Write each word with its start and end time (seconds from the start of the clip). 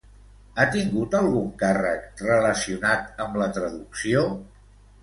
Ha 0.55 0.63
tingut 0.75 1.17
algun 1.19 1.51
càrrec 1.61 2.25
relacionat 2.31 3.25
amb 3.27 3.39
la 3.45 3.53
traducció? 3.61 4.27